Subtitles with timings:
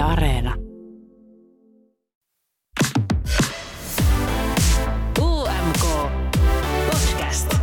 [0.00, 0.54] Areena.
[5.20, 5.84] UMK
[6.90, 7.56] Podcast.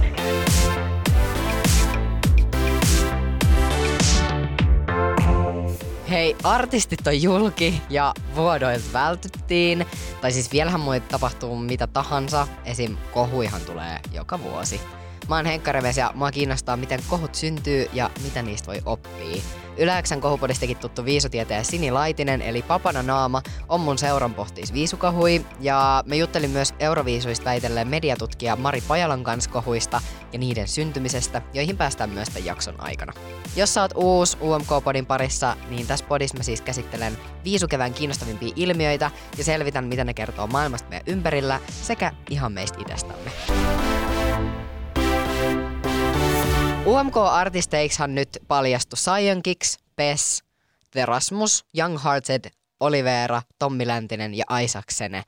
[6.09, 9.85] Hei, artistit on julki ja vuodoilta vältyttiin.
[10.21, 12.47] Tai siis vielähän voi tapahtuu mitä tahansa.
[12.65, 12.97] Esim.
[13.13, 14.81] kohuihan tulee joka vuosi.
[15.29, 19.41] Mä oon Henkka Reves ja mua kiinnostaa, miten kohut syntyy ja mitä niistä voi oppia.
[19.77, 25.45] Yläksän kohupodistakin tuttu viisutietäjä Sini Laitinen, eli Papana Naama, on mun seuran pohtiis viisukahui.
[25.59, 30.01] Ja me juttelin myös Euroviisuista väitelleen mediatutkija Mari Pajalan kanssa kohuista
[30.33, 33.13] ja niiden syntymisestä, joihin päästään myös tämän jakson aikana.
[33.55, 39.11] Jos sä oot uusi UMK-podin parissa, niin tässä podissa mä siis käsittelen viisukevään kiinnostavimpia ilmiöitä
[39.37, 43.31] ja selvitän, mitä ne kertoo maailmasta meidän ympärillä sekä ihan meistä itsestämme.
[46.87, 50.43] UMK-artisteiksihan nyt paljastu Sion Kicks, Pes,
[50.91, 55.23] The Rasmus, Young Hearted, Olivera, Tommi Läntinen ja Aisaksene.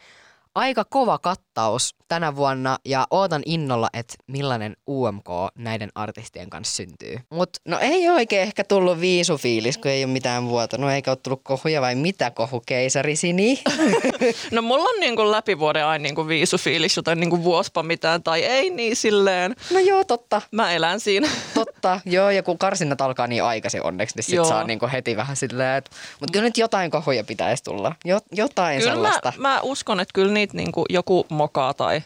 [0.56, 7.20] Aika kova kattaus tänä vuonna ja ootan innolla, että millainen UMK näiden artistien kanssa syntyy.
[7.30, 10.78] Mut no ei oikein ehkä tullut viisufiilis, kun ei ole mitään vuotta.
[10.78, 13.60] No eikä ole tullut kohuja vai mitä kohukeisarisini?
[14.52, 17.84] No mulla on niin kuin läpi vuoden aina niin kuin viisufiilis, joten niin kuin vuospa
[17.84, 20.42] mitään tai ei, niin silleen No joo, totta.
[20.52, 21.28] mä elän siinä.
[21.54, 24.46] Totta, joo, ja kun karsinnat alkaa niin aikaisin onneksi, niin sit Joo.
[24.46, 25.92] saa niinku heti vähän silleen, että...
[26.20, 27.96] Mutta kyllä nyt jotain kohuja pitäisi tulla.
[28.06, 29.34] Jo, jotain Kyllä mä, sellaista.
[29.38, 31.99] mä uskon, että kyllä niitä niin kuin joku mokaa tai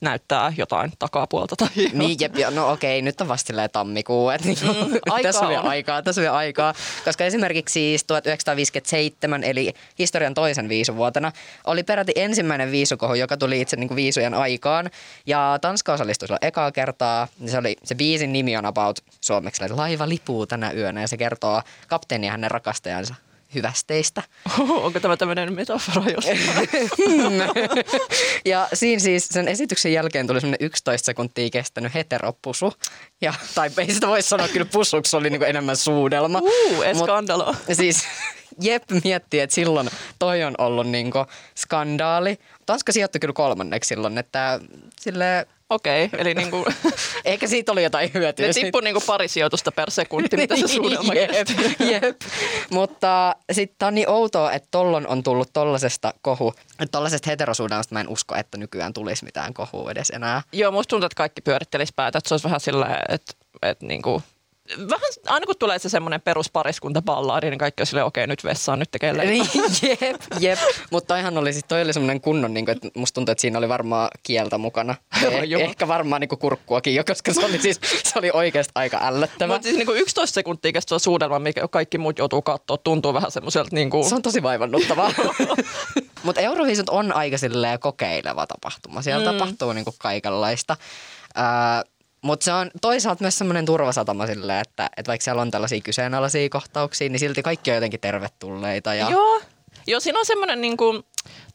[0.00, 1.56] näyttää jotain takapuolta.
[1.56, 5.40] Tai Niin, jep, jo, no okei, nyt on vasta tammikuu, että niinku, Mm, aikaa tässä
[5.40, 6.74] on vielä aikaa, tässä on vielä aikaa.
[7.04, 11.32] Koska esimerkiksi siis 1957, eli historian toisen viisuvuotena,
[11.64, 14.90] oli peräti ensimmäinen viisukohu, joka tuli itse niinku viisujen aikaan.
[15.26, 17.28] Ja Tanska osallistui silloin ekaa kertaa.
[17.46, 21.16] Se, oli, se biisin nimi on about suomeksi, että laiva lipuu tänä yönä, ja se
[21.16, 23.14] kertoo kapteeni ja hänen rakastajansa
[23.54, 24.22] hyvästeistä.
[24.58, 26.38] Onko tämä tämmöinen metafora jostain?
[28.44, 32.72] ja siinä siis sen esityksen jälkeen tuli semmoinen 11 sekuntia kestänyt heteropusu.
[33.20, 36.38] Ja, tai ei sitä voi sanoa kyllä pusuksi, se oli niinku enemmän suudelma.
[36.38, 37.54] Uu, Mut eskandalo.
[37.72, 38.04] siis
[38.60, 42.38] Jep miettii, että silloin toi on ollut niinku skandaali.
[42.66, 44.60] Tanska sijoittui kyllä kolmanneksi silloin, että
[45.00, 46.64] sille Okei, okay, eli niin kuin,
[47.24, 48.46] eikä siitä oli jotain hyötyä.
[48.46, 51.48] ne tippui niin kuin pari sijoitusta per sekunti, mitä se suunnitelma jep,
[51.92, 52.20] jep.
[52.70, 56.54] Mutta sitten on niin outoa, että tollon on tullut tollasesta kohu.
[56.70, 60.42] Että tollasesta heterosuudelmasta mä en usko, että nykyään tulisi mitään kohua edes enää.
[60.52, 63.32] Joo, musta tuntuu, että kaikki pyörittelisi päätä, että se olisi vähän sillä, että,
[63.62, 64.22] että niin kuin,
[64.78, 68.90] vähän, aina kun tulee se semmoinen peruspariskuntaballaadi, niin kaikki on silleen, okei, nyt vessaan, nyt
[68.90, 69.32] tekee leipää.
[69.32, 69.46] Niin,
[70.00, 70.58] jep, jep.
[70.90, 73.58] Mutta toihan oli, siis toi oli semmoinen kunnon, niin kuin, että musta tuntuu, että siinä
[73.58, 74.94] oli varmaan kieltä mukana.
[75.30, 78.98] Eh, ehkä varmaan niin kuin kurkkuakin jo, koska se oli, siis, se oli oikeasti aika
[79.02, 79.52] ällöttävä.
[79.52, 83.30] Mutta siis niin kuin 11 sekuntia kestävä suudelma, mikä kaikki muut joutuu katsoa, tuntuu vähän
[83.30, 85.12] semmoiselta niin kuin, Se on tosi vaivannuttavaa.
[86.22, 89.02] Mutta Euroviisut on aika silleen kokeileva tapahtuma.
[89.02, 89.38] Siellä mm.
[89.38, 90.76] tapahtuu niinku kaikenlaista.
[91.38, 91.44] Öö,
[92.22, 96.48] mutta se on toisaalta myös semmoinen turvasatama silleen, että, että vaikka siellä on tällaisia kyseenalaisia
[96.48, 98.94] kohtauksia, niin silti kaikki on jotenkin tervetulleita.
[98.94, 99.10] Ja...
[99.10, 99.40] Joo.
[99.86, 101.02] Joo, siinä on semmoinen niin kuin,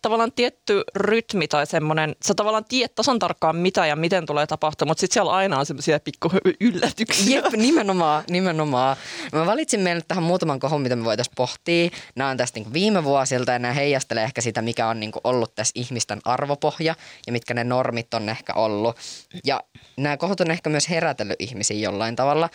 [0.01, 4.89] tavallaan tietty rytmi tai semmoinen, sä tavallaan tiedät tasan tarkkaan mitä ja miten tulee tapahtumaan,
[4.89, 6.31] mutta sitten siellä aina on semmoisia pikku
[6.61, 7.35] yllätyksiä.
[7.35, 8.97] Jep, nimenomaan, nimenomaan.
[9.33, 11.89] Mä valitsin meille tähän muutaman kohon, mitä me voitaisiin pohtia.
[12.15, 15.55] Nämä on tästä niin viime vuosilta ja nämä heijastelee ehkä sitä, mikä on niin ollut
[15.55, 16.95] tässä ihmisten arvopohja
[17.27, 18.95] ja mitkä ne normit on ehkä ollut.
[19.43, 19.63] Ja
[19.97, 22.49] nämä kohot on ehkä myös herätellyt ihmisiä jollain tavalla.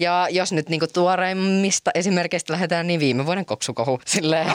[0.00, 4.00] Ja jos nyt niinku tuoreimmista esimerkkeistä lähdetään, niin viime vuoden kopsukohu.
[4.06, 4.52] Silleen,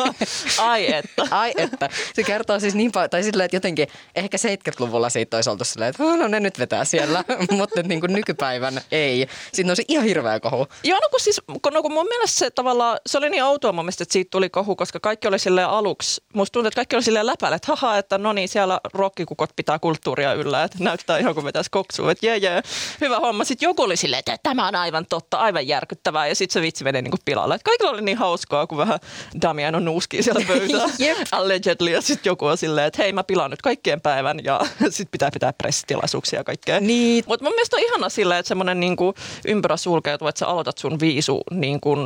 [0.58, 1.26] Ai että.
[1.40, 1.88] ai että.
[2.14, 5.90] Se kertoo siis niin paljon, tai silleen, että jotenkin ehkä 70-luvulla siitä olisi oltu silleen,
[5.90, 9.28] että "Oh, no ne nyt vetää siellä, mutta niinku nykypäivän ei.
[9.52, 10.66] Siitä on se ihan hirveä kohu.
[10.84, 13.72] Joo, no kun siis, kun, no kun mun mielestä se tavallaan, se oli niin outoa
[13.72, 16.96] mun mielestä, että siitä tuli kohu, koska kaikki oli silleen aluksi, musta tuntuu, että kaikki
[16.96, 21.18] oli silleen läpällä, että haha, että no niin, siellä rokkikukot pitää kulttuuria yllä, että näyttää
[21.18, 22.62] ihan kuin vetäisi koksua, että jee, jee,
[23.00, 23.44] hyvä homma.
[23.44, 26.84] Sitten joku oli silleen, että tämä on aivan totta, aivan järkyttävää, ja sitten se vitsi
[26.84, 27.54] meni niin kuin pilalle.
[27.54, 28.98] Että kaikilla oli niin hauskaa, kun vähän
[29.42, 31.18] Damiano nuuskii siellä pöytää, Jep.
[31.32, 35.10] allegedly, ja sitten joku on silleen, että hei, mä pilaan nyt kaikkien päivän, ja sitten
[35.10, 36.80] pitää pitää pressitilaisuuksia ja kaikkea.
[36.80, 37.24] Niin.
[37.26, 39.14] Mutta mun mielestä on ihana silleen, että semmoinen niinku
[39.46, 41.96] ympyrä sulkeutuu, että sä aloitat sun viisu niinku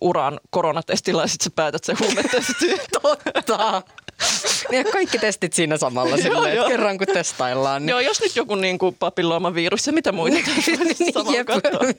[0.00, 2.80] uran koronatestillä ja sitten sä päätät sen huumetestin.
[3.02, 3.82] Totta.
[4.70, 6.64] Niin kaikki testit siinä samalla silleen, joo.
[6.64, 7.82] että kerran kun testaillaan.
[7.82, 7.90] Niin...
[7.90, 10.38] Joo, jos nyt joku niin kuin papilloomavirus ja mitä muita
[11.32, 11.48] Jep.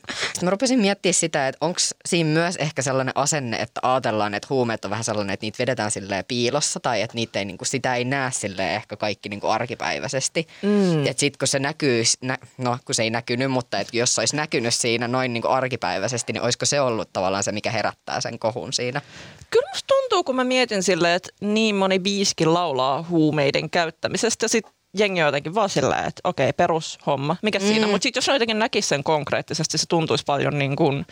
[0.10, 4.48] Sitten mä rupesin miettimään sitä, että onko siinä myös ehkä sellainen asenne, että ajatellaan, että
[4.50, 7.68] huumeet on vähän sellainen, että niitä vedetään silleen piilossa tai että niitä ei, niin kuin,
[7.68, 10.48] sitä ei näe silleen ehkä kaikki niin kuin arkipäiväisesti.
[10.62, 11.06] Mm.
[11.08, 14.22] Että sitten kun se näkyy, nä, no kun se ei näkynyt, mutta että jos se
[14.22, 18.22] olisi näkynyt siinä noin niin kuin arkipäiväisesti, niin olisiko se ollut tavallaan se, mikä herättää
[18.22, 19.02] sen kohun siinä?
[19.50, 24.50] Kyllä musta tuntuu, kun mä mietin silleen, että niin moni biiskin laulaa huumeiden käyttämisestä ja
[24.50, 27.66] sitten jengi on jotenkin vaan silleen, että okei, perushomma, mikä mm.
[27.66, 27.88] siinä.
[27.88, 31.06] Mutta sitten jos ne jotenkin näkisi sen konkreettisesti, se tuntuisi paljon niin kuin,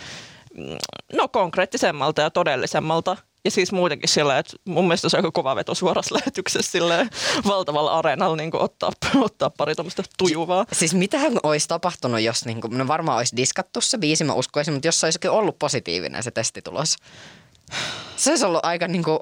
[1.13, 3.17] no konkreettisemmalta ja todellisemmalta.
[3.45, 7.09] Ja siis muutenkin sillä, että mun mielestä se on aika kova veto suorassa lähetyksessä silleen,
[7.47, 10.65] valtavalla areenalla niin kuin ottaa, ottaa pari tuommoista tujuvaa.
[10.73, 14.73] Siis mitähän olisi tapahtunut, jos niin kuin, no varmaan olisi diskattu se biisi, mä uskoisin,
[14.73, 16.95] mutta jos se olisikin ollut positiivinen se testitulos.
[18.15, 19.19] Se olisi ollut aika niin kuin,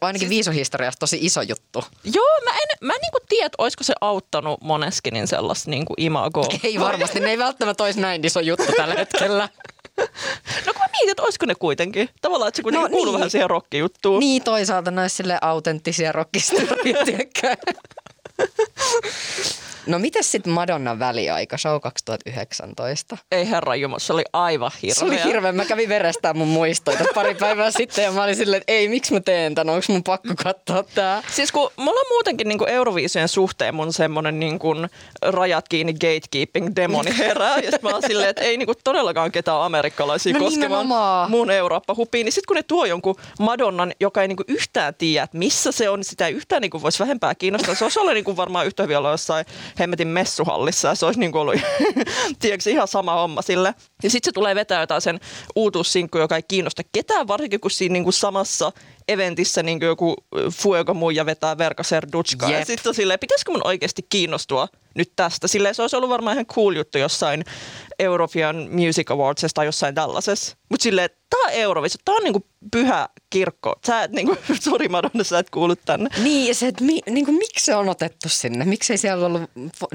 [0.00, 0.30] ainakin siis...
[0.30, 1.84] viisuhistoriassa tosi iso juttu.
[2.04, 6.46] Joo, mä en, mä en niinku tiedä, että olisiko se auttanut moneskinin sellaista niinku imagoa.
[6.64, 9.48] Ei varmasti, ne ei välttämättä olisi näin iso juttu tällä hetkellä.
[10.66, 12.08] No kun mä mietin, että olisiko ne kuitenkin.
[12.20, 13.18] Tavallaan, että se kuitenkin no, kuuluu niin.
[13.18, 14.20] vähän siihen rockijuttuun.
[14.20, 16.12] Niin, toisaalta ne olisi autenttisia
[16.82, 17.56] tiedätkö?
[19.86, 23.16] No mites sitten Madonnan väliaika, show 2019?
[23.32, 24.94] Ei herra Jumala, se oli aivan hirveä.
[24.94, 25.52] Se oli hirveä.
[25.52, 29.12] Mä kävin verestään mun muistoita pari päivää sitten ja mä olin silleen, että ei, miksi
[29.12, 31.22] mä teen tän, onko mun pakko katsoa tää?
[31.30, 34.88] Siis kun mulla on muutenkin niin Euroviisujen suhteen mun semmonen niin kuin
[35.22, 37.58] rajat kiinni gatekeeping demoni herää.
[37.58, 41.30] ja sit mä oon silleen, että ei niin kuin todellakaan ketään amerikkalaisia No koskemaan nimenomaan.
[41.30, 42.24] mun Eurooppa-hupiin.
[42.24, 45.72] Niin sit kun ne tuo jonkun Madonnan, joka ei niin kuin yhtään tiedä, että missä
[45.72, 47.74] se on, niin sitä ei yhtään niin kuin voisi vähempää kiinnostaa.
[47.74, 49.46] Se olisi ollut niin kuin varmaan yhtä hyvin olla jossain
[49.78, 51.54] hemmetin messuhallissa ja se olisi niin kuin ollut
[52.40, 53.74] tiedätkö, ihan sama homma sille.
[54.02, 55.20] Ja sitten se tulee vetää jotain sen
[55.56, 58.72] uutuussinkku, joka ei kiinnosta ketään, varsinkin kun siinä niin kuin samassa
[59.08, 60.16] eventissä niin kuin joku
[60.52, 62.50] Fuego muija vetää Verka Serduchkaa.
[62.50, 62.66] Ja Jep.
[62.66, 65.48] sitten on silleen, pitäisikö mun oikeasti kiinnostua nyt tästä?
[65.48, 67.44] Silleen se olisi ollut varmaan ihan cool juttu jossain
[67.98, 70.56] European Music Awardsista tai jossain tällaisessa.
[70.68, 73.74] Mutta silleen, tää on Eurovisu, tää on niinku pyhä kirkko.
[73.86, 76.10] Sä et niinku, sori Madonna, sä et kuulu tänne.
[76.22, 78.64] Niin, ja se, että mi, niin kuin, miksi se on otettu sinne?
[78.64, 79.42] Miksi ei siellä ollut,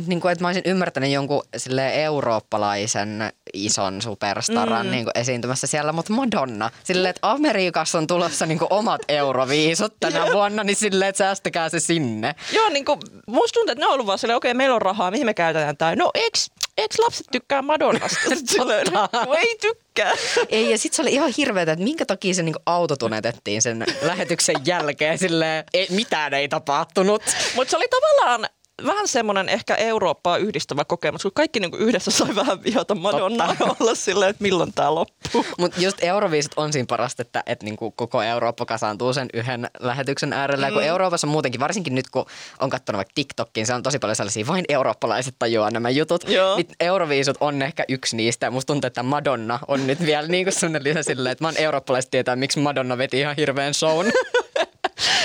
[0.07, 4.91] niin kuin, että mä olisin ymmärtänyt jonkun sille eurooppalaisen ison superstaran mm.
[4.91, 9.93] niin kuin, esiintymässä siellä, mutta Madonna, silleen, että Amerikassa on tulossa niin kuin, omat euroviisut
[9.99, 12.35] tänä vuonna, niin silleen, että säästäkää se sinne.
[12.53, 15.25] Joo, niinku, musta tuntuu, että ne on ollut vaan silleen, okei, meillä on rahaa, mihin
[15.25, 15.95] me käytetään tää?
[15.95, 18.19] No, eiks, eiks lapset tykkää Madonnasta?
[19.25, 20.13] no, ei tykkää.
[20.49, 24.55] Ei, ja sitten se oli ihan hirveetä, että minkä takia se niinku autotunetettiin sen lähetyksen
[24.65, 27.23] jälkeen, silleen, ei, mitään ei tapahtunut.
[27.55, 28.49] Mutta se oli tavallaan
[28.85, 33.75] vähän semmoinen ehkä Eurooppaa yhdistävä kokemus, kun kaikki niinku yhdessä sai vähän vihata Madonnaa ja
[33.79, 35.45] olla silleen, että milloin tämä loppuu.
[35.57, 40.33] Mutta just Euroviisut on siinä parasta, että, että niinku koko Eurooppa kasaantuu sen yhden lähetyksen
[40.33, 40.69] äärellä.
[40.69, 40.73] Mm.
[40.73, 42.25] Kun Euroopassa muutenkin, varsinkin nyt kun
[42.59, 46.29] on katsonut vaikka TikTokin, se on tosi paljon sellaisia, vain eurooppalaiset tajuaa nämä jutut.
[46.29, 46.55] Joo.
[46.55, 48.51] Niin Euroviisut on ehkä yksi niistä.
[48.51, 51.57] Musta tuntuu, että Madonna on nyt vielä niin kuin sellainen lisä silleen, että mä oon
[51.57, 54.05] eurooppalaiset tietää, miksi Madonna veti ihan hirveän shown.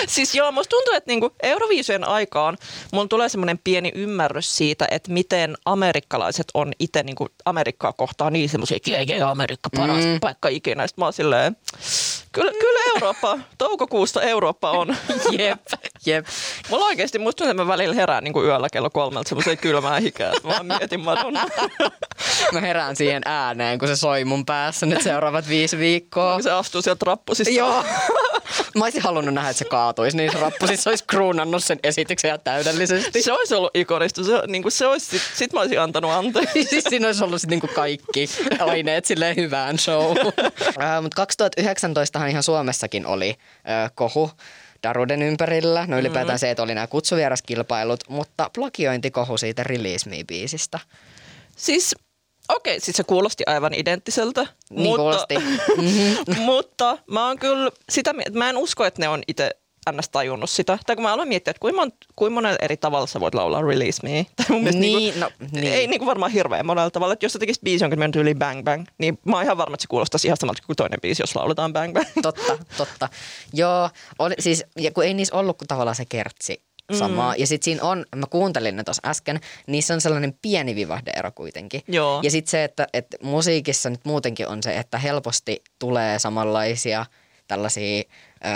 [0.06, 2.59] Siis joo, musta tuntuu, että niinku Euroviisujen aikaan
[2.93, 8.49] mun tulee semmoinen pieni ymmärrys siitä, että miten amerikkalaiset on itse niinku Amerikkaa kohtaan niin
[8.49, 10.21] semmoisia, että jee, jee, Amerikka paras mm.
[10.21, 10.87] paikka ikinä.
[10.87, 11.56] Sitten mä oon silleen,
[12.35, 14.97] kyllä, kyllä Eurooppa, toukokuusta Eurooppa on.
[15.39, 15.61] jep,
[16.07, 16.27] jep.
[16.71, 20.37] Mulla oikeasti, musta tuntuu, että mä välillä herään niinku yöllä kello kolmelta semmoiseen kylmään hikään,
[20.37, 21.47] että mä vaan mietin Madonna.
[22.53, 26.33] Mä herään siihen ääneen, kun se soi mun päässä nyt seuraavat viisi viikkoa.
[26.33, 27.55] Kun se astuu sieltä rappusista.
[27.55, 27.85] Joo.
[28.77, 30.83] Mä olisin halunnut nähdä, että se kaatuisi niin rappusissa.
[30.83, 33.23] Se olisi kruunannut sen esityksen ihan täydellisesti.
[33.23, 34.25] Se olisi ollut ikonista.
[34.25, 36.65] Se, niin kuin se olisi, sit, sit mä olisin antanut anteeksi.
[36.71, 38.29] siis siinä olisi ollut sit niinku kaikki
[38.59, 40.17] aineet silleen hyvään show.
[41.03, 43.29] mutta 2019 ihan Suomessakin oli
[43.69, 44.31] äh, kohu
[44.82, 45.87] Daruden ympärillä.
[45.87, 46.41] No ylipäätään mm.
[46.41, 50.79] se, että oli nämä kutsuvieraskilpailut, mutta plagiointikohu siitä Release Me-biisistä.
[51.56, 51.94] Siis
[52.49, 54.46] Okei, siis se kuulosti aivan identtiseltä.
[54.70, 55.34] Niin mutta, kuulosti.
[55.77, 56.43] Mm-hmm.
[56.43, 59.51] mutta mä oon kyllä sitä, mä en usko, että ne on itse
[59.93, 60.08] ns.
[60.08, 60.79] tajunnut sitä.
[60.86, 63.62] Tai kun mä aloin miettiä, että kuinka, mon, kuinka monella eri tavalla sä voit laulaa
[63.62, 64.26] Release Me.
[64.36, 65.72] Tai mun mielestä Niin, niinku, no, niin.
[65.72, 67.12] Ei niinku varmaan hirveän monella tavalla.
[67.12, 69.74] Että jos sä tekisit biisi, jonka mennyt yli Bang Bang, niin mä oon ihan varma,
[69.74, 72.06] että se kuulostaisi ihan samalta kuin toinen biisi, jos lauletaan Bang Bang.
[72.22, 73.08] Totta, totta.
[73.53, 76.62] Joo, oli, siis, ja kun ei niissä ollut kuin tavallaan se kertsi
[76.93, 77.34] samaa.
[77.34, 77.41] Mm.
[77.41, 81.81] Ja sitten siinä on, mä kuuntelin ne tuossa äsken, niissä on sellainen pieni vivahdeero kuitenkin.
[81.88, 82.20] Joo.
[82.22, 87.06] Ja sitten se, että, että musiikissa nyt muutenkin on se, että helposti tulee samanlaisia
[87.48, 88.03] tällaisia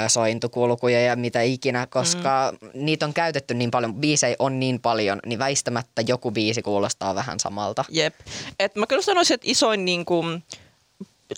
[0.09, 2.71] sointukulkuja ja mitä ikinä, koska mm.
[2.75, 7.41] niitä on käytetty niin paljon, biisejä on niin paljon, niin väistämättä joku biisi kuulostaa vähän
[7.41, 7.85] samalta.
[7.89, 8.15] Jep.
[8.59, 10.43] Et mä kyllä sanoisin, että isoin niin kuin,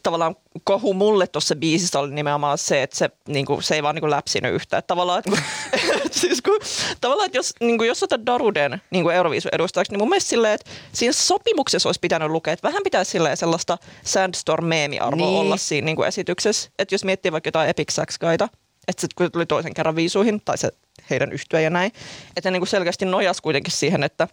[0.02, 3.95] tavallaan kohu mulle tuossa biisissä oli nimenomaan se, että se, niin kuin, se ei vaan
[3.95, 4.78] niin kuin läpsinyt yhtään.
[4.78, 5.40] Että tavallaan, että kun,
[6.21, 6.59] siis kun,
[7.00, 10.29] tavallaan, että jos, niin kuin jos otat Daruden niin kuin Euroviisun edustajaksi, niin mun mielestä
[10.31, 15.40] silleen, että siinä sopimuksessa olisi pitänyt lukea, että vähän pitäisi silleen sellaista Sandstorm-meemiarvoa Niin.
[15.40, 16.71] olla siinä niin kuin esityksessä.
[16.79, 18.49] Että jos miettii vaikka jotain Epic Sax Guyta,
[18.88, 20.71] että sitten kun se tuli toisen kerran viisuihin, tai se
[21.11, 21.93] heidän yhtyä ja näin,
[22.37, 24.29] että niin kuin selkeästi nojas kuitenkin siihen, että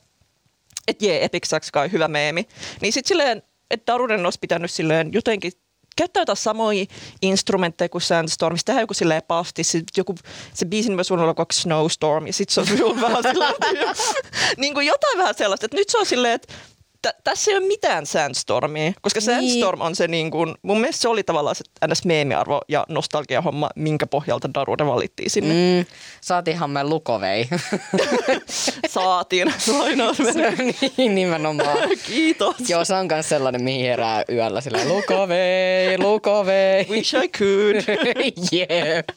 [0.88, 2.48] että jee, Epic Sax Guy, hyvä meemi.
[2.82, 5.52] Niin sitten silleen, että Daruden olisi pitänyt silleen jotenkin
[5.98, 6.86] käyttää jotain samoja
[7.22, 10.16] instrumentteja kuin Sandstorm, sitten tehdään joku silleen pasti, sit joku,
[10.54, 13.96] se biisin myös on ollut Snowstorm, ja sitten se on vähän silleen,
[14.58, 16.54] niin kuin jotain vähän sellaista, että nyt se on silleen, että
[17.02, 19.26] tä- tässä ei ole mitään Sandstormia, koska Niin.
[19.26, 22.06] Sandstorm on se niin kuin, mun mielestä se oli tavallaan se ns.
[22.06, 25.54] meemiarvo ja nostalgiahomma, minkä pohjalta Darude valittiin sinne.
[25.54, 25.86] Mm.
[26.22, 27.48] Saatiinhan me lukovei.
[28.90, 30.94] Saatiin, lainausmerkki.
[30.98, 31.78] niin, nimenomaan.
[32.08, 32.56] Kiitos.
[32.70, 36.86] Joo, se on myös sellainen, mihin herää yöllä sillä lukovei, lukovei.
[36.90, 37.76] Wish I could.
[38.52, 39.10] Jep.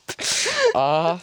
[0.74, 1.20] Ah.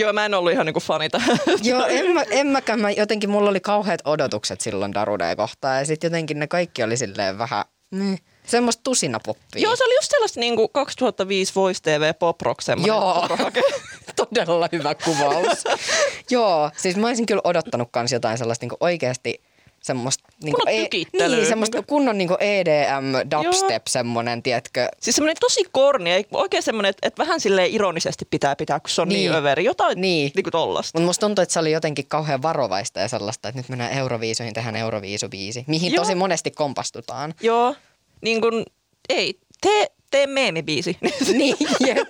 [0.00, 1.38] Joo, mä en ollut ihan niinku fani tähän.
[1.62, 2.80] Joo, en, mä, en mäkään.
[2.80, 6.96] Mä jotenkin, mulla oli kauheat odotukset silloin Darudea kohtaan ja sitten jotenkin ne kaikki oli
[6.96, 9.62] silleen vähän, niin, semmoista tusinapoppia.
[9.62, 13.28] Joo, se oli just sellaista niinku 2005 Voice TV Pop Rock Joo.
[14.16, 15.64] Todella hyvä kuvaus.
[16.30, 19.42] Joo, siis mä olisin kyllä odottanut kans jotain sellaista niinku oikeasti
[19.82, 21.36] semmoista niinku, Kunnon tykittelyä.
[21.36, 24.88] niin, semmoista kunnon niinku EDM dubstep semmonen, tiedätkö?
[25.00, 28.90] Siis semmoinen tosi korni, ei- oikein semmoinen, että, että vähän silleen ironisesti pitää pitää, kun
[28.90, 29.30] se on niin, Niin.
[29.30, 29.64] niin överi.
[29.64, 30.02] Jotain Niin.
[30.02, 30.32] niin.
[30.36, 30.98] niinku tollasta.
[30.98, 34.54] Mutta musta tuntuu, että se oli jotenkin kauhean varovaista ja sellaista, että nyt mennään Euroviisuihin,
[34.54, 36.04] tehdään Euroviisubiisi, mihin Joo.
[36.04, 37.34] tosi monesti kompastutaan.
[37.40, 37.74] Joo,
[38.22, 38.64] niin kuin,
[39.08, 40.96] ei, tee, tee meemibiisi.
[41.32, 42.08] niin, jep.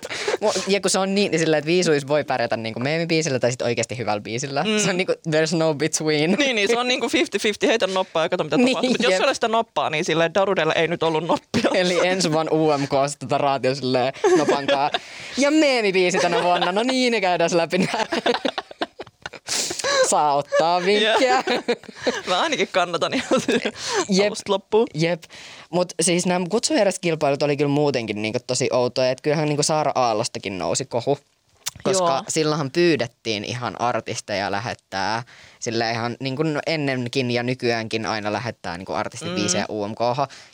[0.67, 3.65] Ja kun se on niin, niin silleen, että viisuis voi pärjätä niinku meemibiisillä tai sitten
[3.65, 4.63] oikeasti hyvällä biisillä.
[4.63, 4.79] Mm.
[4.79, 6.31] Se on niinku, there's no between.
[6.31, 8.89] niin, niin, se on niinku 50-50, heitä noppaa ja kato mitä Niin, tapahtuu.
[8.89, 11.71] Mutta jos ei ole sitä noppaa, niin silleen Darudella ei nyt ollut noppia.
[11.81, 14.91] Eli ensi vuonna UMK tota raatio silleen nopankaa.
[15.37, 18.05] Ja meemibiisi tänä vuonna, no niin, ne käydään läpi nää.
[20.11, 21.43] Saa ottaa vinkkiä.
[22.27, 23.41] Mä ainakin kannatan ihan
[24.09, 24.33] Jep.
[24.47, 24.87] loppuun.
[24.93, 25.23] Jep,
[25.69, 29.11] mutta siis nämä kutsuviereskilpailut oli kyllä muutenkin niinku tosi outoja.
[29.11, 31.17] Et kyllähän niinku Saara Aallostakin nousi kohu.
[31.83, 32.23] Koska Joo.
[32.27, 35.23] Silloinhan pyydettiin ihan artisteja lähettää,
[35.59, 39.75] sillä ihan niin kuin ennenkin ja nykyäänkin aina lähettää niin kuin artistibiisejä mm.
[39.75, 39.99] UMK.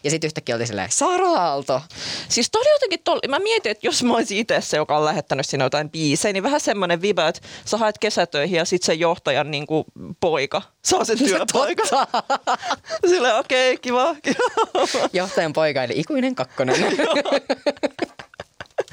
[0.04, 1.82] Ja sitten yhtäkkiä oli silleen, Saara Aalto!
[2.30, 3.20] Siis toi oli jotenkin tol...
[3.30, 6.44] Mä mietin, että jos mä olisin itse se, joka on lähettänyt sinne jotain biisejä, niin
[6.44, 9.86] vähän semmoinen vibe, että sä haet kesätöihin ja sit se johtajan niin kuin,
[10.20, 11.88] poika saa sen työpaikan.
[11.90, 12.24] Totta!
[13.10, 15.10] Silleen, okei, okay, kiva, kiva.
[15.14, 16.76] Johtajan poika eli ikuinen kakkonen.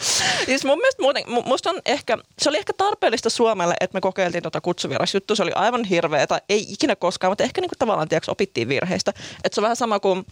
[0.47, 4.01] Siis mun mielestä muuten, mu- musta on ehkä, se oli ehkä tarpeellista Suomelle, että me
[4.01, 5.37] kokeiltiin tota kutsuvierasjuttua.
[5.37, 9.11] Se oli aivan hirveä, tai ei ikinä koskaan, mutta ehkä niinku tavallaan tiedätkö, opittiin virheistä.
[9.45, 10.27] Että se on vähän sama kuin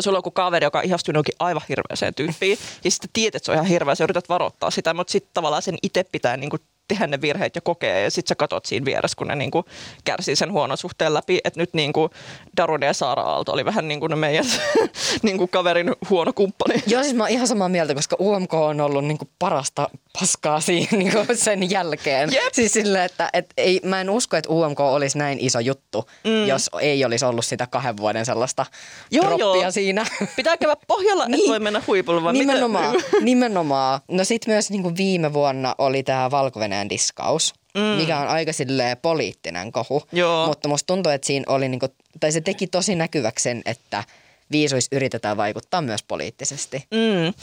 [0.00, 3.52] sulla on joku kaveri, joka ihastuu johonkin aivan hirveäseen tyyppiin, ja sitten tiedät, että se
[3.52, 6.56] on ihan hirveä, sä yrität varoittaa sitä, mutta sitten tavallaan sen itse pitää niinku
[6.90, 9.64] tehdä ne virheet ja kokea, ja sitten sä katot siinä vieressä, kun ne niinku
[10.04, 12.10] kärsii sen huonon suhteen läpi, että nyt niinku
[12.56, 14.44] Darude ja Saara Aalto oli vähän niin kuin ne meidän
[15.22, 16.82] niinku kaverin huono kumppani.
[16.86, 19.88] Joo, siis mä oon ihan samaa mieltä, koska UMK on ollut niinku parasta
[20.20, 22.32] paskaa siinä niinku sen jälkeen.
[22.32, 22.52] Jep.
[22.52, 26.46] Siis silleen, että et ei, mä en usko, että UMK olisi näin iso juttu, mm.
[26.46, 28.66] jos ei olisi ollut sitä kahden vuoden sellaista
[29.10, 29.70] Joo, droppia joo.
[29.70, 30.06] siinä.
[30.36, 31.32] Pitää käydä pohjalla, niin.
[31.32, 31.40] Niin.
[31.40, 33.24] että voi mennä huipulle, nimenomaan, miten?
[33.24, 34.00] nimenomaan.
[34.08, 37.80] No sit myös niinku viime vuonna oli tää valko diskaus, mm.
[37.80, 40.02] mikä on aika silleen poliittinen kohu.
[40.12, 40.46] Joo.
[40.46, 41.86] Mutta musta tuntuu, että siinä oli niinku,
[42.20, 44.04] tai se teki tosi näkyväksi sen, että
[44.52, 46.84] viisuis yritetään vaikuttaa myös poliittisesti.
[46.90, 47.34] Mm.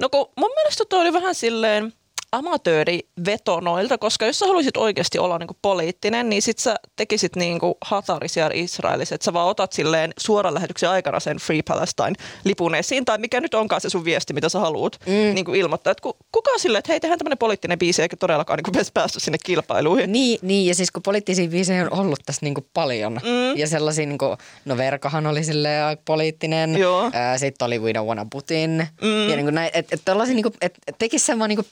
[0.00, 1.92] No kun mun mielestä toi oli vähän silleen
[2.32, 8.36] amatöörivetonoilta, koska jos sä haluaisit oikeasti olla niinku poliittinen, niin sit sä tekisit niinku Hataris
[8.36, 12.12] ja Israelissa, että sä vaan otat silleen suoran lähetyksen aikana sen Free Palestine
[12.44, 15.34] lipun esiin, tai mikä nyt onkaan se sun viesti, mitä sä haluat mm.
[15.34, 15.90] niinku ilmoittaa.
[15.90, 18.90] Että ku, kuka on silleen, että hei, tehdään tämmöinen poliittinen biisi, eikä todellakaan niinku edes
[18.92, 20.12] päästy sinne kilpailuihin.
[20.12, 23.12] Niin, niin, ja siis kun poliittisia biisejä on ollut tässä niinku paljon.
[23.12, 23.56] Mm.
[23.56, 26.76] Ja sellaisia, niinku, no Verkahan oli silleen poliittinen.
[27.36, 28.88] Sitten oli We Don't Wanna Putin.
[29.02, 29.28] Mm.
[29.28, 31.66] Ja niinku näin, et, et, tollasia niinku, et, et tekisi sen vaan niinku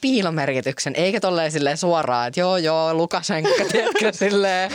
[0.49, 4.71] piilomerkityksen, eikä tolleen silleen suoraan, että joo joo, Lukashenka, tiedätkö, silleen.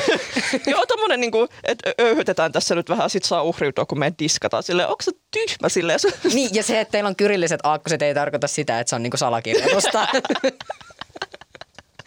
[0.67, 4.63] Joo, tommonen niinku, että öyhytetään tässä nyt vähän, sit saa uhriutua, kun me diskataan.
[4.63, 5.99] Silleen, onko se tyhmä silleen?
[6.33, 9.17] niin, ja se, että teillä on kyrilliset aakkoset, ei tarkoita sitä, että se on niinku
[9.17, 10.07] salakirjoitusta.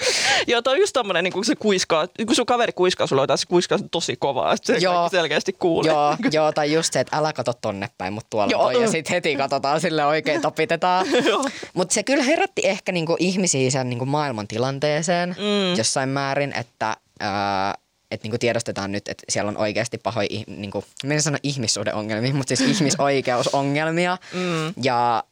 [0.46, 3.38] Joo, toi on just tommonen, niin kun se kuiskaa, kun sun kaveri kuiskaa sulle jotain,
[3.38, 5.08] se kuiskaa tosi kovaa, sit se Joo.
[5.08, 5.92] selkeästi kuulee.
[5.92, 8.62] joo, joo, tai just se, että älä kato tonne päin, mutta tuolla Joo.
[8.62, 11.06] toi, ja sitten heti katsotaan sille oikein topitetaan.
[11.74, 15.78] mutta se kyllä herätti ehkä niinku ihmisiä sen niinku maailman tilanteeseen mm.
[15.78, 16.96] jossain määrin, että...
[17.20, 17.74] Ää,
[18.10, 22.56] että niinku tiedostetaan nyt, että siellä on oikeasti pahoja, niinku, mä en sano ihmissuhdeongelmia, mutta
[22.56, 24.18] siis ihmisoikeusongelmia.
[24.32, 24.82] Mm.
[24.82, 25.24] Ja,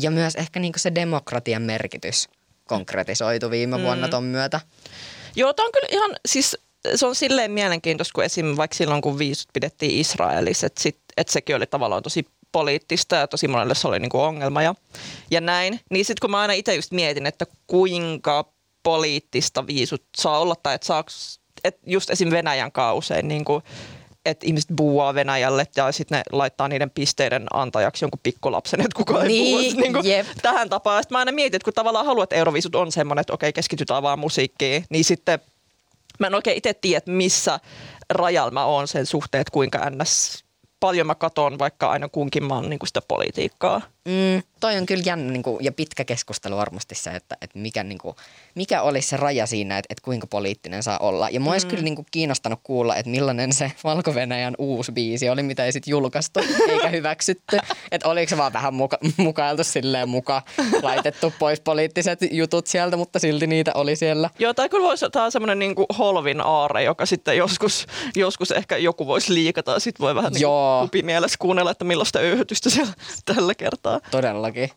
[0.00, 2.28] ja myös ehkä niinku se demokratian merkitys
[2.76, 4.60] konkretisoitu viime vuonna ton myötä.
[5.36, 6.56] Joo, tämä on kyllä ihan, siis
[6.94, 8.56] se on silleen mielenkiintoista, kun esim.
[8.56, 13.26] vaikka silloin, kun viisut pidettiin Israelissa, että, sit, että sekin oli tavallaan tosi poliittista ja
[13.26, 14.74] tosi monelle se oli niin kuin ongelma ja,
[15.30, 15.80] ja näin.
[15.90, 18.52] Niin sitten kun mä aina itse just mietin, että kuinka
[18.82, 22.30] poliittista viisut saa olla tai että saaks, että just esim.
[22.30, 23.62] Venäjän kausein niin kuin,
[24.26, 29.26] että ihmiset buuaa Venäjälle ja sitten ne laittaa niiden pisteiden antajaksi jonkun pikkulapsen, että kukaan
[29.26, 30.26] Niin, ei puhu niin kuin jep.
[30.42, 31.02] tähän tapaan.
[31.02, 34.02] Sitten mä aina mietin, että kun tavallaan haluat, että Euroviisut on semmoinen, että okei, keskitytään
[34.02, 35.38] vaan musiikkiin, niin sitten
[36.18, 37.60] mä en oikein itse tiedä, että missä
[38.10, 40.44] rajalla mä oon sen suhteen, että kuinka ns
[40.80, 43.80] paljon mä katon vaikka aina kunkin maan niin kuin sitä politiikkaa.
[44.04, 47.84] Mm, toi on kyllä jännä niin kuin, ja pitkä keskustelu varmasti se, että, että mikä,
[47.84, 48.16] niin kuin,
[48.54, 51.28] mikä olisi se raja siinä, että, että kuinka poliittinen saa olla.
[51.30, 51.52] Ja mua mm.
[51.52, 54.12] olisi kyllä niin kuin, kiinnostanut kuulla, että millainen se valko
[54.58, 57.58] uusi biisi oli, mitä ei sitten julkaistu eikä hyväksytty.
[57.90, 60.42] että oliko se vaan vähän muka, mukailtu silleen muka,
[60.82, 64.30] laitettu pois poliittiset jutut sieltä, mutta silti niitä oli siellä.
[64.38, 68.50] Joo, tai kyllä voisi, tämä on semmoinen niin kuin holvin aare, joka sitten joskus, joskus
[68.50, 72.70] ehkä joku voisi liikata ja sitten voi vähän niin kuin kupimielessä kuunnella, että millaista öyhytystä
[72.70, 72.92] siellä
[73.24, 73.91] tällä kertaa.
[74.10, 74.70] Todellakin.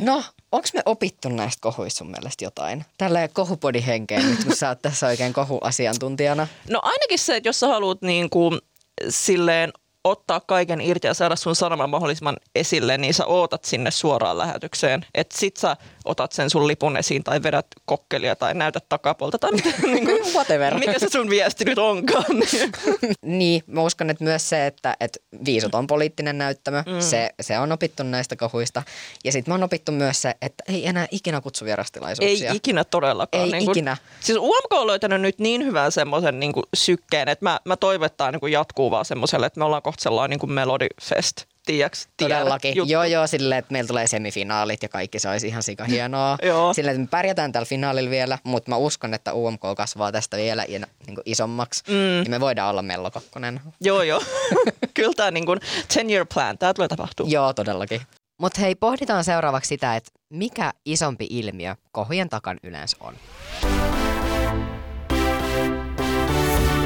[0.00, 2.84] No, onko me opittu näistä kohuista sun mielestä jotain?
[2.98, 6.48] Tällä kohupodi henkeen nyt, kun sä oot tässä oikein kohuasiantuntijana.
[6.70, 8.58] No ainakin se, että jos sä haluat niin kuin,
[9.08, 9.72] silleen
[10.04, 15.06] ottaa kaiken irti ja saada sun sanoman mahdollisimman esille, niin sä ootat sinne suoraan lähetykseen.
[15.14, 15.76] Että sit sä
[16.08, 20.34] otat sen sun lipun esiin tai vedät kokkelia tai näytät takapuolta tai mitä, niin kuin,
[20.34, 20.78] Whatever.
[20.78, 22.24] mikä se sun viesti nyt onkaan.
[23.22, 23.62] Niin.
[23.66, 27.00] Mä uskon, että myös se, että, että viisut on poliittinen näyttämö, mm.
[27.00, 28.82] se, se on opittu näistä kohuista.
[29.24, 32.52] Ja sitten mä oon opittu myös se, että ei enää ikinä kutsu Ei vierastilaisuuksia.
[32.52, 33.44] ikinä todellakaan.
[33.44, 33.96] Ei niin kuin, ikinä.
[34.20, 38.16] Siis UMK on löytänyt nyt niin hyvän semmoisen niin sykkeen, että mä, mä toivon, että
[38.16, 40.52] tämä niin jatkuu vaan semmoiselle, että me ollaan kohta sellainen niin kuin
[41.68, 42.76] Tiedät, Todellakin.
[42.76, 42.92] juttu.
[42.92, 46.38] Joo, joo, silleen, että meillä tulee semifinaalit ja kaikki se olisi ihan sika hienoa.
[46.42, 46.74] Joo.
[46.74, 50.64] Silleen, että me pärjätään tällä finaalilla vielä, mutta mä uskon, että UMK kasvaa tästä vielä
[50.68, 51.82] niin kuin isommaksi.
[51.88, 52.18] Mm.
[52.24, 53.60] Ja me voidaan olla Mello Kakkonen.
[53.80, 54.22] Joo, joo.
[54.94, 55.60] Kyllä tämä niin kuin
[55.94, 57.26] 10 year plan, tämä tulee tapahtua.
[57.28, 58.00] Joo, todellakin.
[58.40, 63.14] Mutta hei, pohditaan seuraavaksi sitä, että mikä isompi ilmiö kohujen takan yleensä on.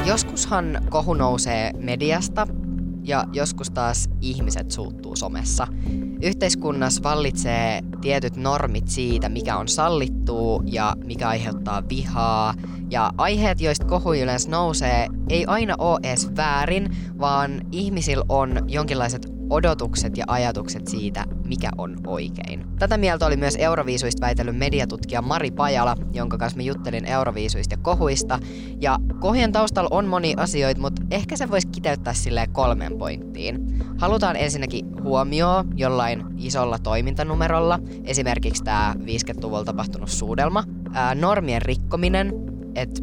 [0.05, 2.47] Joskushan kohu nousee mediasta
[3.03, 5.67] ja joskus taas ihmiset suuttuu somessa.
[6.21, 12.53] Yhteiskunnassa vallitsee tietyt normit siitä, mikä on sallittua ja mikä aiheuttaa vihaa.
[12.89, 19.42] Ja aiheet, joista kohu yleensä nousee, ei aina ole edes väärin, vaan ihmisillä on jonkinlaiset
[19.53, 22.65] odotukset ja ajatukset siitä, mikä on oikein.
[22.79, 27.77] Tätä mieltä oli myös Euroviisuista väitellyt mediatutkija Mari Pajala, jonka kanssa mä juttelin Euroviisuista ja
[27.81, 28.39] kohuista.
[28.81, 33.79] Ja kohujen taustalla on moni asioita, mutta ehkä se voisi kiteyttää silleen kolmeen pointtiin.
[33.97, 40.63] Halutaan ensinnäkin huomioon jollain isolla toimintanumerolla, esimerkiksi tämä 50-luvulla tapahtunut suudelma,
[40.93, 42.33] ää, normien rikkominen,
[42.75, 43.01] että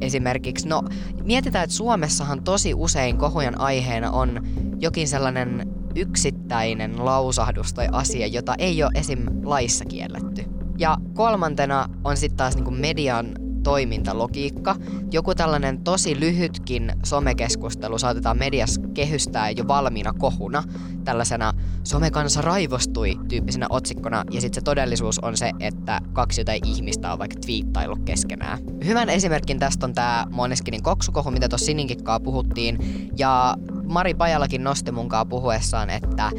[0.00, 0.82] esimerkiksi, no
[1.22, 4.42] mietitään, että Suomessahan tosi usein kohujen aiheena on
[4.80, 9.26] jokin sellainen yksittäinen lausahdus tai asia, jota ei ole esim.
[9.42, 10.44] laissa kielletty.
[10.78, 13.26] Ja kolmantena on sitten taas niinku median
[13.62, 14.76] toimintalogiikka.
[15.12, 20.62] Joku tällainen tosi lyhytkin somekeskustelu saatetaan mediassa kehystää jo valmiina kohuna,
[21.04, 21.52] tällaisena
[21.84, 27.18] somekansa raivostui tyyppisenä otsikkona, ja sitten se todellisuus on se, että kaksi jotain ihmistä on
[27.18, 28.58] vaikka twiittaillut keskenään.
[28.84, 32.78] Hyvän esimerkin tästä on tämä Moneskinin koksukohu, mitä tuossa Sininkikkaa puhuttiin,
[33.18, 33.56] ja
[33.90, 36.30] Mari Pajalakin nosti munkaan puhuessaan, että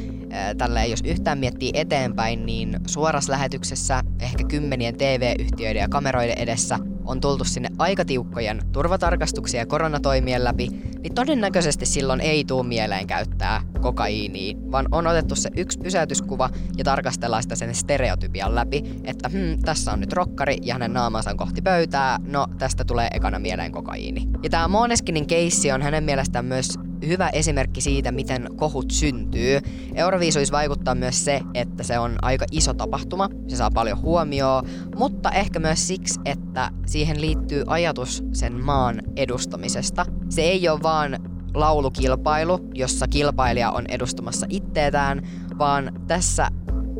[0.57, 7.21] tällä jos yhtään miettii eteenpäin, niin suorassa lähetyksessä ehkä kymmenien TV-yhtiöiden ja kameroiden edessä on
[7.21, 10.67] tultu sinne aika tiukkojen turvatarkastuksia ja koronatoimien läpi,
[11.03, 16.83] niin todennäköisesti silloin ei tuu mieleen käyttää kokaiinia, vaan on otettu se yksi pysäytyskuva ja
[16.83, 21.37] tarkastellaan sitä sen stereotypian läpi, että hmm, tässä on nyt rokkari ja hänen naamansa on
[21.37, 24.27] kohti pöytää, no tästä tulee ekana mieleen kokaiini.
[24.43, 29.59] Ja tämä Moneskinin keissi on hänen mielestään myös hyvä esimerkki siitä, miten kohut syntyy.
[29.95, 35.31] Euroviisuissa vaikuttaa myös se, että se on aika iso tapahtuma, se saa paljon huomioon, mutta
[35.31, 40.05] ehkä myös siksi, että siihen liittyy ajatus sen maan edustamisesta.
[40.29, 41.19] Se ei ole vaan
[41.53, 45.21] laulukilpailu, jossa kilpailija on edustamassa itteetään,
[45.57, 46.47] vaan tässä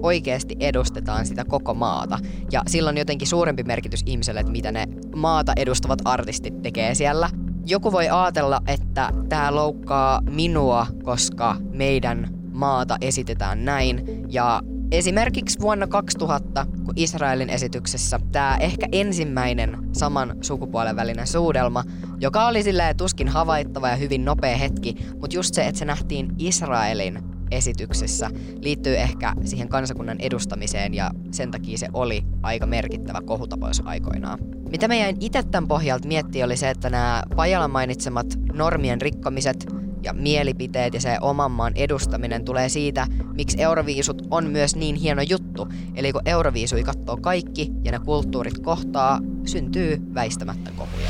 [0.03, 2.19] oikeasti edustetaan sitä koko maata.
[2.51, 7.29] Ja silloin jotenkin suurempi merkitys ihmiselle, että mitä ne maata edustavat artistit tekee siellä.
[7.65, 14.25] Joku voi ajatella, että tämä loukkaa minua, koska meidän maata esitetään näin.
[14.29, 21.83] Ja esimerkiksi vuonna 2000, kun Israelin esityksessä tämä ehkä ensimmäinen saman sukupuolen välinen suudelma,
[22.19, 26.35] joka oli silleen tuskin havaittava ja hyvin nopea hetki, mutta just se, että se nähtiin
[26.37, 28.29] Israelin esityksessä
[28.61, 34.39] liittyy ehkä siihen kansakunnan edustamiseen ja sen takia se oli aika merkittävä kohutapaus aikoinaan.
[34.69, 39.65] Mitä mä jäin itse tämän pohjalta miettiä oli se, että nämä Pajalan mainitsemat normien rikkomiset
[40.03, 45.21] ja mielipiteet ja se oman maan edustaminen tulee siitä, miksi Euroviisut on myös niin hieno
[45.21, 45.67] juttu.
[45.95, 51.09] Eli kun Euroviisui katsoo kaikki ja ne kulttuurit kohtaa, syntyy väistämättä kohuja.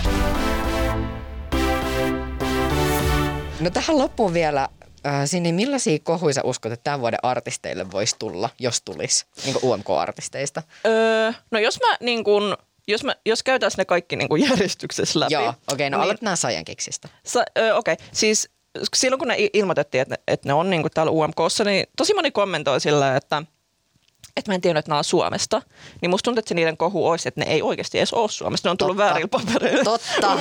[3.60, 4.70] No tähän loppuun vielä,
[5.06, 9.54] äh, Sinni, millaisia kohuja sä uskot, että tämän vuoden artisteille voisi tulla, jos tulisi, niin
[9.60, 10.64] kuin UMK-artisteista?
[10.86, 15.20] Öö, no jos mä niin kun, jos, mä, jos käytäisiin ne kaikki niin kuin järjestyksessä
[15.20, 15.34] läpi.
[15.34, 17.10] Joo, okei, okay, no niin, aloitetaan Sajan keksistä.
[17.26, 18.06] Sa, öö, okei, okay.
[18.12, 18.50] siis
[18.94, 22.14] silloin kun ne ilmoitettiin, että ne, että ne on niin kuin täällä UMKssa, niin tosi
[22.14, 23.44] moni kommentoi sillä, että
[24.38, 25.62] että mä en tiedä, että nämä on Suomesta,
[26.02, 28.68] niin musta tuntuu, että se niiden kohu olisi, että ne ei oikeasti edes ole Suomesta.
[28.68, 29.10] Ne on tullut Totta.
[29.10, 29.84] väärillä papereilla.
[29.84, 30.38] Totta.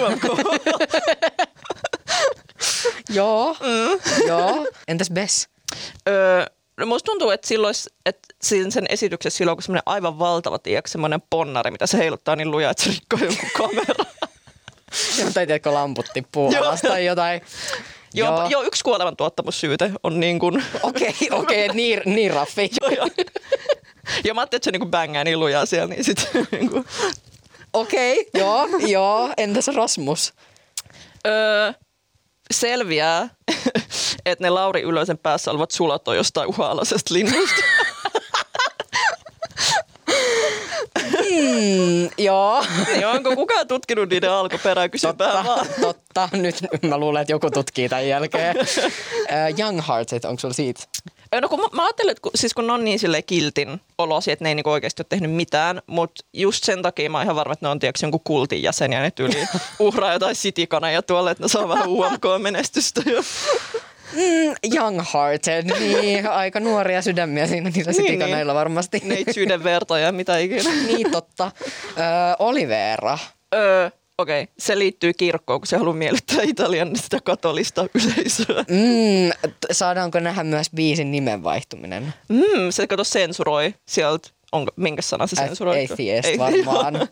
[3.17, 3.90] Joo, mm.
[4.39, 4.67] Joo.
[4.89, 5.49] Entäs Bess?
[6.09, 6.45] öö,
[6.77, 7.75] no musta tuntuu, että silloin,
[8.07, 12.37] että siinä sen esityksessä silloin, kun semmoinen aivan valtava, tiedätkö, semmoinen ponnari, mitä se heiluttaa
[12.37, 14.05] niin lujaa, että se rikkoo jonkun kamera.
[15.35, 17.41] Tai tiedätkö, lamput tippuu alas tai jotain.
[18.15, 18.49] joo, joo.
[18.49, 20.65] joo, yksi kuolevan tuottamussyyte on niin kuin...
[20.83, 22.71] Okei, okei, niin, niin raffi.
[22.83, 23.11] joo, joo.
[24.25, 26.85] Ja mä ajattelin, että se niinku bängää niin lujaa siellä, niin sitten niinku...
[27.73, 29.31] Okei, joo, joo.
[29.37, 30.35] Entäs Rasmus?
[31.27, 31.73] Öö,
[32.51, 33.29] selviää,
[34.27, 37.63] että ne Lauri Ylösen päässä olevat sulat on jostain uha-alaisesta linnusta.
[41.31, 42.65] Mm, joo.
[42.87, 44.89] niin onko kukaan tutkinut niiden alkuperää?
[44.89, 45.67] Kysypää Totta, vaan.
[45.81, 46.29] totta.
[46.33, 46.57] Nyt
[46.89, 48.57] mä luulen, että joku tutkii tämän jälkeen.
[48.57, 50.81] Uh, Young Hearted, onko sulla siitä?
[51.41, 54.33] No kun mä, mä ajattelin, että kun, siis kun ne on niin silleen kiltin olosi,
[54.33, 57.37] että ne ei niinku oikeasti ole tehnyt mitään, mutta just sen takia mä oon ihan
[57.37, 59.47] varma, että ne on tiedätkö, jonkun kultin jäseniä, ne tyyli
[59.79, 63.03] uhraa jotain sitikaneja tuolle, että ne saa vähän UMK-menestystä.
[64.13, 69.03] Mm, young Hearted, niin aika nuoria sydämiä siinä niillä Niin, sitikaneilla varmasti.
[69.05, 70.71] Neitsyyden verta ja mitä ikinä.
[70.87, 71.53] niin totta.
[71.97, 72.01] Ö,
[72.39, 73.19] Olivera.
[73.55, 74.55] Öö, Okei, okay.
[74.59, 78.65] se liittyy kirkkoon, kun se haluaa miellyttää Italian sitä katolista yleisöä.
[78.69, 82.15] Mm, saadaanko nähdä myös biisin nimen vaihtuminen?
[82.29, 85.85] Mm, se kato sensuroi sieltä, onko, minkä sana se sensuroi?
[85.93, 87.09] Atheist varmaan.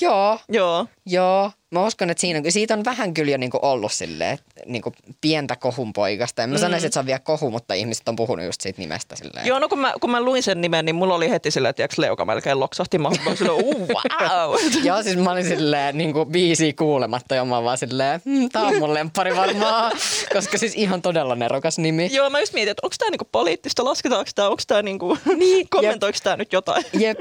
[0.00, 0.86] Joo, Joo.
[1.06, 1.50] joo.
[1.70, 5.92] Mä uskon, että siinä, siitä on vähän kyllä jo niinku ollut silleen, niinku pientä kohun
[5.92, 6.42] poikasta.
[6.42, 6.60] En mä mm.
[6.60, 9.46] sanoisi, että se on vielä kohu, mutta ihmiset on puhunut just siitä nimestä silleen.
[9.46, 12.02] Joo, no kun mä, kun mä luin sen nimen, niin mulla oli heti silleen, että
[12.02, 12.98] leuka melkein loksahti.
[12.98, 14.60] Mä olin silleen, uh, wow.
[14.84, 18.78] Joo, siis mä olin silleen niinku biisiä kuulematta ja mä vaan silleen, hm, tää on
[18.78, 19.92] mun lemppari varmaan,
[20.34, 22.08] koska siis ihan todella nerokas nimi.
[22.12, 25.68] Joo, mä just mietin, että onko tämä niinku poliittista, lasketaanko tämä, onko tämä niinku, Niin,
[25.76, 26.84] kommentoiko tämä nyt jotain?
[26.92, 27.18] Jep.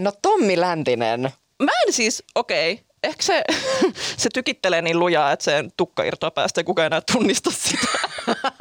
[0.00, 1.32] No Tommi Läntinen.
[1.64, 3.44] Mä en siis, okei, okay, ehkä se,
[4.22, 7.86] se tykittelee niin lujaa, että sen tukka irtoaa päästä ja kukaan enää tunnista sitä.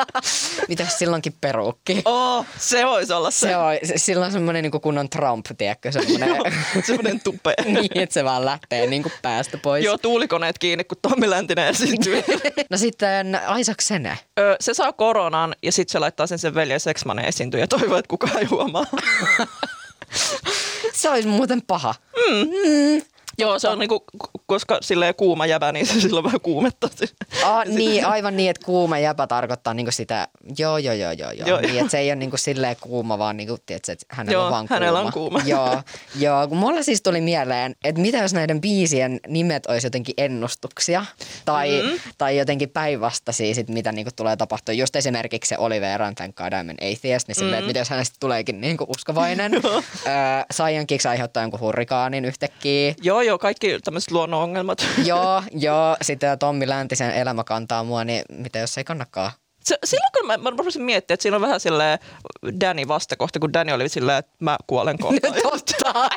[0.67, 2.01] Mitäs silloinkin peruukki?
[2.05, 3.47] Oh, se voisi olla se.
[3.47, 6.35] Se on, se- sillä on semmoinen niin kunnon Trump, tiedätkö, semmoinen,
[6.85, 7.53] Semmoinen tupea.
[7.65, 9.85] niin, että se vaan lähtee niin kuin päästä pois.
[9.85, 12.23] Joo, tuulikoneet kiinni, kun Tommi Läntinen esiintyy.
[12.69, 14.17] No sitten Isaac Sene.
[14.39, 17.97] Ö, se saa koronan ja sitten se laittaa sen sen veljen seksmanen esiintyä ja toivoo,
[17.97, 18.85] että kukaan ei huomaa.
[20.93, 21.95] Se olisi muuten paha.
[23.37, 24.05] Joo, se on niinku,
[24.51, 26.89] koska silleen kuuma jäbä, niin se silloin vähän kuumetta.
[27.43, 31.47] Ah, niin, aivan niin, että kuuma jäpä tarkoittaa niinku sitä, joo, joo, joo, joo, joo.
[31.47, 34.45] Joo, niin, että se ei ole niinku silleen kuuma, vaan niinku, tiedätkö, että hänellä Joo,
[34.45, 34.79] on vaan kuuma.
[34.79, 35.41] hänellä on kuuma.
[35.45, 35.81] joo,
[36.15, 41.05] joo, kun mulla siis tuli mieleen, että mitä jos näiden biisien nimet olisi jotenkin ennustuksia
[41.45, 41.99] tai, mm-hmm.
[42.17, 44.73] tai jotenkin päinvastaisia, sit, mitä niinku tulee tapahtua.
[44.73, 47.53] Just esimerkiksi se Oliveran Thank God I'm Atheist, niin silleen, mm-hmm.
[47.53, 49.51] että mitä jos hänestä tuleekin niinku uskovainen.
[49.63, 49.63] Öö,
[50.51, 52.93] Saiyan Kicks aiheuttaa jonkun hurrikaanin yhtäkkiä.
[53.01, 54.85] joo, joo, kaikki tämmöiset luonnon ongelmat.
[55.05, 55.97] joo, joo.
[56.01, 59.31] Sitten Tommi Läntisen elämä kantaa mua, niin mitä jos ei kannakaan?
[59.63, 61.99] Se, silloin kun mä, mä rupesin miettimään, että siinä on vähän silleen
[62.61, 65.27] Danny vastakohta, kun Danny oli silleen, että mä kuolen kohta.
[65.43, 65.93] Totta.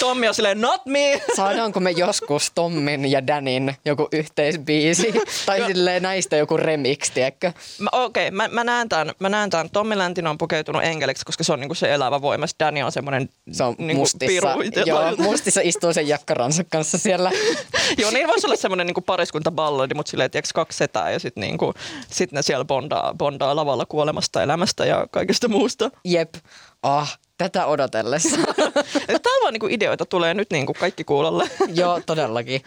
[0.00, 1.22] Tommi on silleen, not me!
[1.36, 5.12] Saadaanko me joskus Tommin ja Danin joku yhteisbiisi?
[5.46, 7.52] tai silleen näistä joku remix, tiedätkö?
[7.78, 9.70] Mä- Okei, okay, mä, mä, näen tämän, mä näen tämän.
[9.70, 12.46] Tommi Läntinen on pukeutunut enkeliksi, koska se on niinku se elävä voima.
[12.46, 14.26] Sitten Danny on semmoinen Se on niinku mustissa.
[14.26, 14.48] piru.
[14.86, 17.30] Joo, mustissa istuu sen jakkaransa kanssa siellä.
[17.98, 21.74] Joo, niin voisi olla semmoinen niinku pariskuntaballadi, mutta silleen, tiedätkö, kaksi setää ja sitten niinku,
[22.10, 25.90] sit ne siellä bondaa, bondaa lavalla kuolemasta, elämästä ja kaikesta muusta.
[26.04, 26.34] Jep.
[26.82, 28.36] Ah, tätä odotellessa.
[29.06, 31.44] Täällä vaan niinku ideoita tulee nyt niinku kaikki kuulolle.
[31.80, 32.62] Joo, todellakin.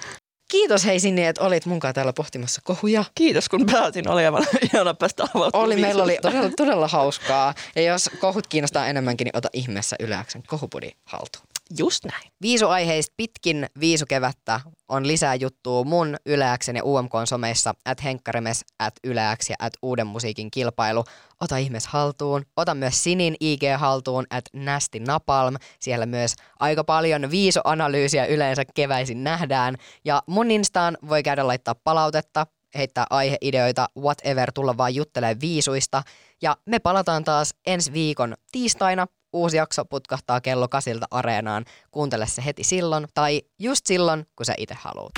[0.51, 3.03] Kiitos hei Sinni, että olit munkaan täällä pohtimassa kohuja.
[3.15, 5.65] Kiitos kun pääsin, oli aivan ihana päästä avautumaan.
[5.65, 7.53] Oli, meillä oli todella, todella hauskaa.
[7.75, 11.45] Ja jos kohut kiinnostaa enemmänkin, niin ota ihmeessä Yleäksen kohupudi haltuun.
[11.77, 12.31] Just näin.
[12.41, 19.49] Viisuaiheista pitkin viisukevättä on lisää juttua mun Yleäksen ja UMK someissa, at Henkkarimes, at Yleäks
[19.49, 21.03] ja at Uuden musiikin kilpailu.
[21.41, 22.45] Ota ihmees haltuun.
[22.55, 25.55] Ota myös Sinin IG haltuun, at Nästi Napalm.
[25.79, 29.75] Siellä myös aika paljon viisoanalyysiä yleensä keväisin nähdään.
[30.05, 36.03] Ja mun Instaan voi käydä laittaa palautetta, heittää aiheideoita, whatever, tulla vaan juttelee viisuista.
[36.41, 39.07] Ja me palataan taas ensi viikon tiistaina.
[39.33, 41.65] Uusi jakso putkahtaa kello kasilta areenaan.
[41.91, 45.11] Kuuntele se heti silloin tai just silloin, kun sä itse haluat.